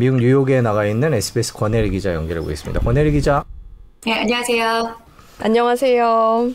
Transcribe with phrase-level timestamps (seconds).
[0.00, 2.78] 미국 뉴욕에 나가 있는 SBS 권혜리 기자 연결해 보겠습니다.
[2.82, 3.44] 권혜리 기자.
[4.06, 4.94] 네, 안녕하세요.
[5.40, 6.50] 안녕하세요.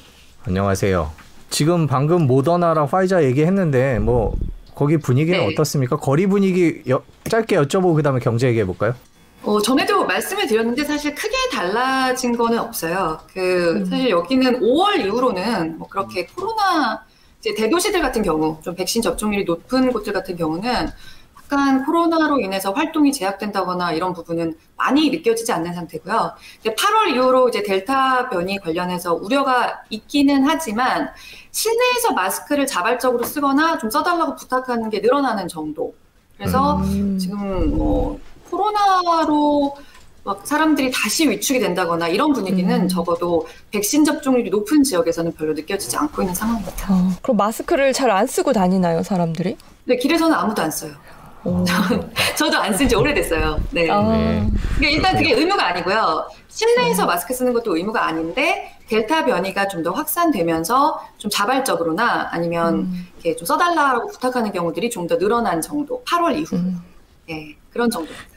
[0.46, 1.12] 안녕하세요.
[1.50, 4.34] 지금 방금 모더나랑 파이자 얘기했는데 뭐
[4.74, 5.52] 거기 분위기는 네.
[5.52, 5.98] 어떻습니까?
[5.98, 8.96] 거리 분위기 여, 짧게 여쭤보고 그다음에 경제 얘기해 볼까요?
[9.44, 13.20] 어, 전에도 말씀을 드렸는데 사실 크게 달라진 거는 없어요.
[13.34, 17.04] 그 사실 여기는 5월 이후로는 뭐 그렇게 코로나
[17.42, 20.88] 이제 대도시들 같은 경우 좀 백신 접종률이 높은 곳들 같은 경우는
[21.54, 26.32] 약간 코로나로 인해서 활동이 제약된다거나 이런 부분은 많이 느껴지지 않는 상태고요.
[26.60, 31.10] 이제 8월 이후로 이제 델타 변이 관련해서 우려가 있기는 하지만
[31.52, 35.94] 실내에서 마스크를 자발적으로 쓰거나 좀 써달라고 부탁하는 게 늘어나는 정도.
[36.38, 37.20] 그래서 음.
[37.20, 39.78] 지금 뭐 코로나로
[40.24, 42.88] 막 사람들이 다시 위축이 된다거나 이런 분위기는 음.
[42.88, 46.94] 적어도 백신 접종률이 높은 지역에서는 별로 느껴지지 않고 있는 상황입니다.
[46.94, 49.56] 어, 그럼 마스크를 잘 안 쓰고 다니나요, 사람들이?
[49.86, 50.94] 근데 길에서는 아무도 안 써요.
[51.46, 51.64] 오.
[52.38, 53.60] 저도 안 쓴 지 오래됐어요.
[53.72, 53.90] 네.
[53.90, 54.50] 아, 네.
[54.78, 56.28] 그러니까 일단 그게 의무가 아니고요.
[56.48, 63.08] 실내에서 마스크 쓰는 것도 의무가 아닌데 델타 변이가 좀 더 확산되면서 좀 자발적으로나 아니면 음.
[63.16, 66.02] 이렇게 좀 써달라고 부탁하는 경우들이 좀 더 늘어난 정도.
[66.06, 66.56] 8월 이후.
[66.56, 66.80] 음.
[67.28, 68.34] 네, 그런 정도입니다.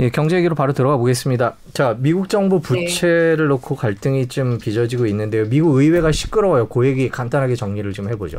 [0.00, 1.54] 예, 경제 얘기로 바로 들어가 보겠습니다.
[1.74, 2.62] 자, 미국 정부 네.
[2.86, 5.46] 부채를 놓고 갈등이 좀 빚어지고 있는데요.
[5.48, 6.68] 미국 의회가 시끄러워요.
[6.68, 8.38] 그 얘기 간단하게 정리를 좀 해보죠.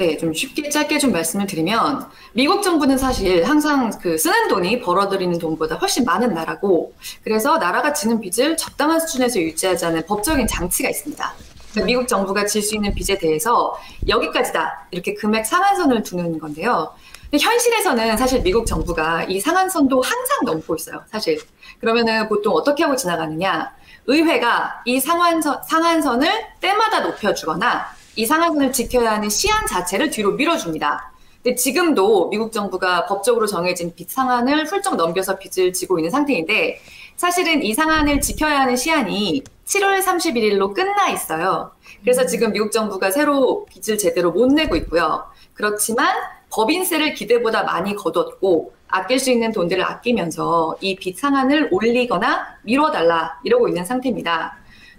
[0.00, 5.38] 네, 좀 쉽게 짧게 좀 말씀을 드리면 미국 정부는 사실 항상 그 쓰는 돈이 벌어들이는
[5.38, 11.34] 돈보다 훨씬 많은 나라고 그래서 나라가 지는 빚을 적당한 수준에서 유지하자는 법적인 장치가 있습니다.
[11.72, 13.78] 그러니까 미국 정부가 질 수 있는 빚에 대해서
[14.08, 16.94] 여기까지다 이렇게 금액 상한선을 두는 건데요.
[17.38, 21.02] 현실에서는 사실 미국 정부가 이 상한선도 항상 넘고 있어요.
[21.10, 21.38] 사실
[21.78, 23.70] 그러면은 보통 어떻게 하고 지나가느냐?
[24.06, 31.12] 의회가 이 상한선, 상한선을 때마다 높여주거나 이 상한선을 지켜야 하는 시한 자체를 뒤로 밀어줍니다.
[31.42, 36.80] 근데 지금도 미국 정부가 법적으로 정해진 빚 상한을 훌쩍 넘겨서 빚을 지고 있는 상태인데
[37.16, 41.72] 사실은 이 상한을 지켜야 하는 시한이 7월 31일로 끝나 있어요.
[42.02, 45.24] 그래서 지금 미국 정부가 새로 빚을 제대로 못 내고 있고요.
[45.54, 46.14] 그렇지만
[46.50, 53.68] 법인세를 기대보다 많이 거뒀고 아낄 수 있는 돈들을 아끼면서 이 빚 상한을 올리거나 미뤄달라 이러고
[53.68, 54.58] 있는 상태입니다.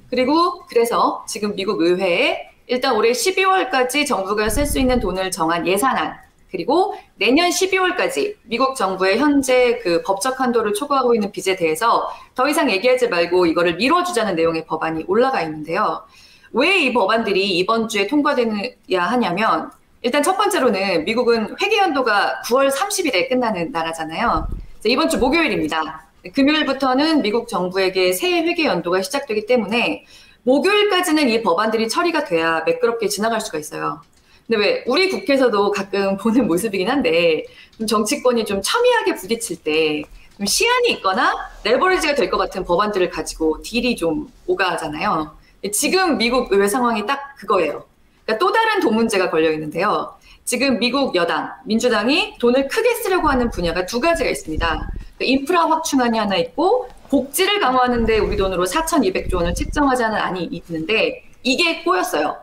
[0.10, 6.16] 그리고 그래서 지금 미국 의회에 일단 올해 12월까지 정부가 쓸 수 있는 돈을 정한 예산안
[6.50, 12.72] 그리고 내년 12월까지 미국 정부의 현재 그 법적 한도를 초과하고 있는 빚에 대해서 더 이상
[12.72, 16.06] 얘기하지 말고 이거를 미뤄주자는 내용의 법안이 올라가 있는데요.
[16.54, 19.70] 왜 이 법안들이 이번 주에 통과되어야 하냐면
[20.02, 24.48] 일단 첫 번째로는 미국은 회계 연도가 9월 30일에 끝나는 나라잖아요.
[24.86, 26.08] 이번 주 목요일입니다.
[26.34, 30.06] 금요일부터는 미국 정부에게 새해 회계 연도가 시작되기 때문에
[30.44, 34.02] 목요일까지는 이 법안들이 처리가 돼야 매끄럽게 지나갈 수가 있어요.
[34.48, 37.46] 근데 왜 우리 국회에서도 가끔 보는 모습이긴 한데
[37.78, 40.04] 좀 정치권이 좀 첨예하게 부딪힐 때
[40.38, 45.36] 좀 시한이 있거나 레버리지가 될 것 같은 법안들을 가지고 딜이 좀 오가잖아요.
[45.72, 47.86] 지금 미국 의회 상황이 딱 그거예요.
[48.26, 50.16] 그러니까 또 다른 돈 문제가 걸려 있는데요.
[50.44, 54.66] 지금 미국 여당, 민주당이 돈을 크게 쓰려고 하는 분야가 두 가지가 있습니다.
[54.68, 61.84] 그러니까 인프라 확충안이 하나 있고 복지를 강화하는데 우리 돈으로 4,200조 원을 책정하자는 안이 있는데 이게
[61.84, 62.38] 꼬였어요.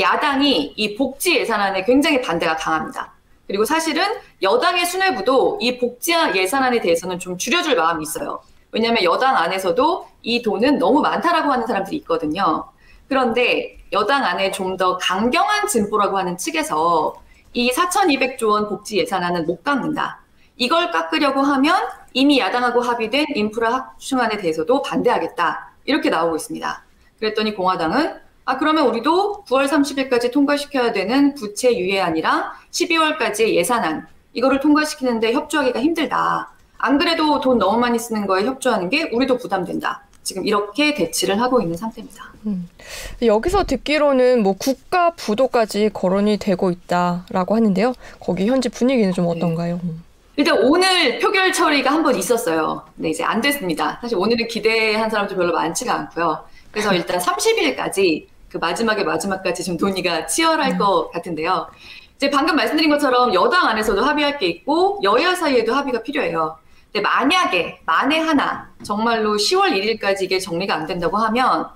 [0.00, 3.12] 야당이 이 복지 예산안에 굉장히 반대가 강합니다.
[3.46, 4.02] 그리고 사실은
[4.40, 8.40] 여당의 수뇌부도 이 복지 예산안에 대해서는 좀 줄여줄 마음이 있어요.
[8.72, 12.64] 왜냐하면 여당 안에서도 이 돈은 너무 많다라고 하는 사람들이 있거든요.
[13.08, 17.14] 그런데 여당 안에 좀 더 강경한 진보라고 하는 측에서
[17.52, 20.22] 이 4,200조 원 복지 예산안은 못 깎는다.
[20.56, 21.76] 이걸 깎으려고 하면
[22.14, 25.72] 이미 야당하고 합의된 인프라 확충안에 대해서도 반대하겠다.
[25.84, 26.84] 이렇게 나오고 있습니다.
[27.18, 28.14] 그랬더니 공화당은
[28.46, 36.52] 아 그러면 우리도 9월 30일까지 통과시켜야 되는 부채 유예안이랑 12월까지 예산안 이거를 통과시키는데 협조하기가 힘들다.
[36.78, 40.04] 안 그래도 돈 너무 많이 쓰는 거에 협조하는 게 우리도 부담된다.
[40.22, 42.32] 지금 이렇게 대치를 하고 있는 상태입니다.
[42.46, 42.68] 음.
[43.22, 47.92] 여기서 듣기로는 뭐 국가 부도까지 거론이 되고 있다라고 하는데요.
[48.20, 49.80] 거기 현지 분위기는 좀 어떤가요?
[49.82, 50.02] 음.
[50.36, 52.84] 일단 오늘 표결 처리가 한 번 있었어요.
[52.96, 53.98] 네, 이제 안 됐습니다.
[54.00, 56.44] 사실 오늘은 기대한 사람도 별로 많지가 않고요.
[56.70, 60.78] 그래서 일단 30일까지 그 마지막에 마지막까지 좀 논의가 치열할 음.
[60.78, 61.68] 것 같은데요.
[62.16, 66.58] 이제 방금 말씀드린 것처럼 여당 안에서도 합의할 게 있고 여야 사이에도 합의가 필요해요.
[66.92, 71.68] 근데 만약에 만에 하나 정말로 10월 1일까지 이게 정리가 안 된다고 하면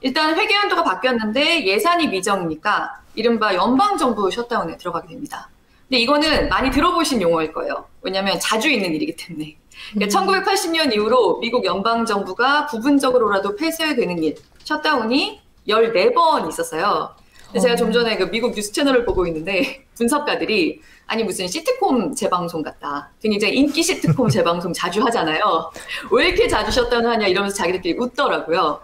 [0.00, 5.48] 일단 회계연도가 바뀌었는데 예산이 미정이니까 이른바 연방 정부 셧다운에 들어가게 됩니다.
[5.94, 7.84] 근데 이거는 많이 들어보신 용어일 거예요.
[8.02, 9.56] 왜냐하면 자주 있는 일이기 때문에.
[9.92, 17.14] 그러니까 1980년 이후로 미국 연방 정부가 부분적으로라도 폐쇄되는 일, 셧다운이 14번 있었어요.
[17.46, 22.62] 근데 제가 좀 전에 그 미국 뉴스 채널을 보고 있는데 분석가들이 아니 무슨 시트콤 재방송
[22.62, 23.12] 같다.
[23.22, 25.70] 굉장히 인기 시트콤 재방송 자주 하잖아요.
[26.10, 28.80] 왜 이렇게 자주 셧다운 하냐 이러면서 자기들끼리 웃더라고요.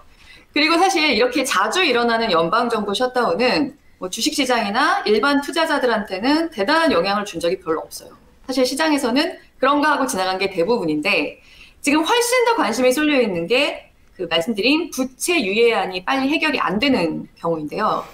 [0.55, 7.61] 그리고 사실 이렇게 자주 일어나는 연방정부 셧다운은 뭐 주식시장이나 일반 투자자들한테는 대단한 영향을 준 적이
[7.61, 8.11] 별로 없어요.
[8.49, 11.41] 사실 시장에서는 그런가 하고 지나간 게 대부분인데
[11.81, 17.26] 지금 훨씬 더 관심이 쏠려 있는 게 그 말씀드린 부채 유예안이 빨리 해결이 안 되는
[17.37, 18.05] 경우인데요.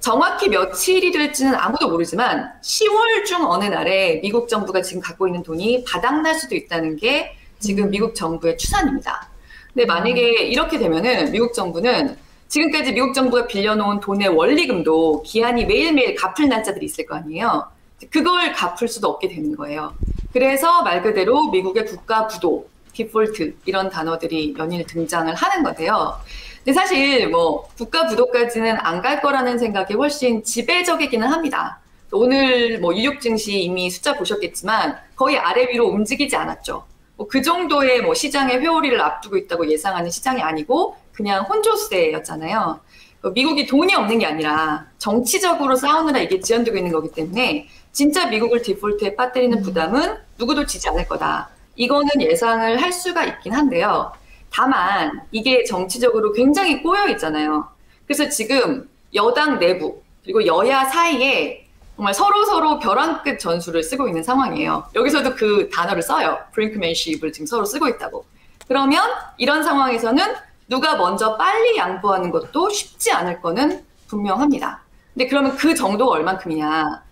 [0.00, 5.84] 정확히 며칠이 될지는 아무도 모르지만 10월 중 어느 날에 미국 정부가 지금 갖고 있는 돈이
[5.84, 9.30] 바닥날 수도 있다는 게 지금 미국 정부의 추산입니다.
[9.72, 12.18] 근데 만약에 이렇게 되면은 미국 정부는
[12.48, 17.66] 지금까지 미국 정부가 빌려놓은 돈의 원리금도 기한이 매일매일 갚을 날짜들이 있을 거 아니에요.
[18.10, 19.94] 그걸 갚을 수도 없게 되는 거예요.
[20.32, 26.16] 그래서 말 그대로 미국의 국가 부도, 디폴트 이런 단어들이 연일 등장을 하는 건데요.
[26.64, 31.80] 근데 사실 뭐 국가 부도까지는 안 갈 거라는 생각이 훨씬 지배적이기는 합니다.
[32.12, 36.84] 오늘 뭐 뉴욕 증시 이미 숫자 보셨겠지만 거의 아래 위로 움직이지 않았죠.
[37.16, 42.80] 뭐 그 정도의 뭐 시장의 회오리를 앞두고 있다고 예상하는 시장이 아니고 그냥 혼조세였잖아요.
[43.20, 48.62] 그 미국이 돈이 없는 게 아니라 정치적으로 싸우느라 이게 지연되고 있는 거기 때문에 진짜 미국을
[48.62, 51.48] 디폴트에 빠뜨리는 부담은 누구도 지지 않을 거다.
[51.76, 54.12] 이거는 예상을 할 수가 있긴 한데요.
[54.52, 57.68] 다만 이게 정치적으로 굉장히 꼬여 있잖아요.
[58.06, 61.65] 그래서 지금 여당 내부 그리고 여야 사이에
[61.96, 64.84] 정말 서로 서로 벼랑 끝 전술을 쓰고 있는 상황이에요.
[64.94, 66.38] 여기서도 그 단어를 써요.
[66.52, 68.26] 브링크맨십을 지금 서로 쓰고 있다고.
[68.68, 69.02] 그러면
[69.38, 70.22] 이런 상황에서는
[70.68, 74.82] 누가 먼저 빨리 양보하는 것도 쉽지 않을 거는 분명합니다.
[75.14, 77.02] 근데 그러면 그 정도가 얼만큼이냐?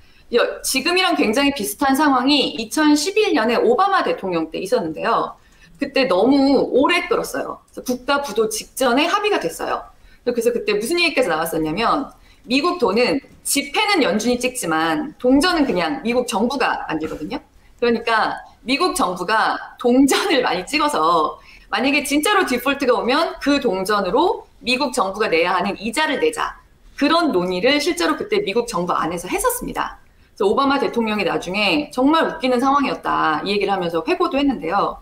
[0.63, 5.37] 지금이랑 굉장히 비슷한 상황이 2011년에 오바마 대통령 때 있었는데요.
[5.79, 7.61] 그때 너무 오래 끌었어요.
[7.87, 9.83] 국가 부도 직전에 합의가 됐어요.
[10.25, 12.11] 그래서 그때 무슨 얘기까지 나왔었냐면
[12.47, 17.39] 미국 돈은 집회는 연준이 찍지만 동전은 그냥 미국 정부가 만들거든요.
[17.81, 21.39] 그러니까 미국 정부가 동전을 많이 찍어서
[21.71, 26.59] 만약에 진짜로 디폴트가 오면 그 동전으로 미국 정부가 내야 하는 이자를 내자.
[26.97, 29.99] 그런 논의를 실제로 그때 미국 정부 안에서 했었습니다.
[30.35, 34.99] 그래서 오바마 대통령이 나중에 정말 웃기는 상황이었다 이 얘기를 하면서 회고도 했는데요.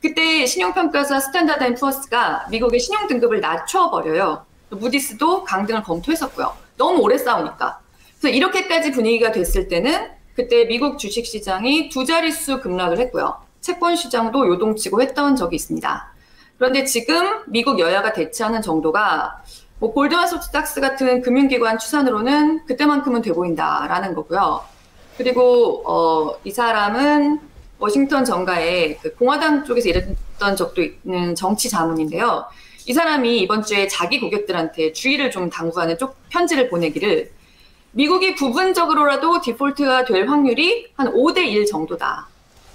[0.00, 4.44] 그때 신용평가사 스탠다드 앤 푸어스가 미국의 신용 등급을 낮춰버려요.
[4.70, 6.61] 무디스도 강등을 검토했었고요.
[6.82, 7.78] 너무 오래 싸우니까.
[8.18, 13.36] 그래서 이렇게까지 분위기가 됐을 때는 그때 미국 주식시장이 두 자릿수 급락을 했고요.
[13.60, 16.12] 채권 시장도 요동치고 했던 적이 있습니다.
[16.58, 19.42] 그런데 지금 미국 여야가 대치하는 정도가
[19.78, 24.62] 뭐 골드만삭스 같은 금융기관 추산으로는 그때만큼은 돼 보인다라는 거고요.
[25.16, 27.38] 그리고 어, 이 사람은
[27.78, 32.44] 워싱턴 정가에 그 공화당 쪽에서 일했던 적도 있는 정치 자문인데요.
[32.86, 37.30] 이 사람이 이번 주에 자기 고객들한테 주의를 좀 당부하는 쪽 편지를 보내기를
[37.92, 42.26] 미국이 부분적으로라도 디폴트가 될 확률이 한 5대 1 정도다.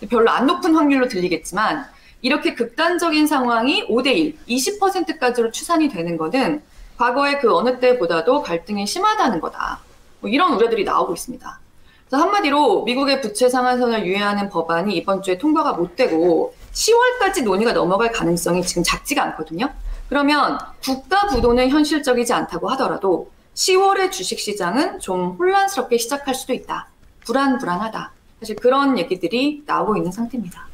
[0.10, 1.86] 별로 안 높은 확률로 들리겠지만
[2.22, 6.62] 이렇게 극단적인 상황이 5대 1, 20%까지로 추산이 되는 것은
[6.98, 9.80] 과거의 그 어느 때보다도 갈등이 심하다는 거다.
[10.22, 11.60] 뭐 이런 우려들이 나오고 있습니다.
[12.08, 18.12] 그래서 한마디로 미국의 부채 상한선을 유예하는 법안이 이번 주에 통과가 못 되고 10월까지 논의가 넘어갈
[18.12, 19.70] 가능성이 지금 작지가 않거든요.
[20.10, 26.88] 그러면 국가 부도는 현실적이지 않다고 하더라도 10월의 주식 시장은 좀 혼란스럽게 시작할 수도 있다.
[27.26, 28.12] 불안불안하다.
[28.40, 30.68] 사실 그런 얘기들이 나오고 있는 상태입니다.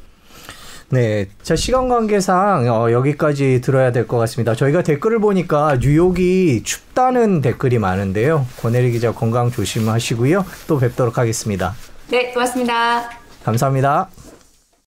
[0.90, 4.54] 네, 자 시간 관계상 어, 여기까지 들어야 될 것 같습니다.
[4.54, 8.46] 저희가 댓글을 보니까 뉴욕이 춥다는 댓글이 많은데요.
[8.60, 10.44] 권혜리 기자 건강 조심하시고요.
[10.68, 11.74] 또 뵙도록 하겠습니다.
[12.10, 13.10] 네, 고맙습니다.
[13.44, 14.08] 감사합니다.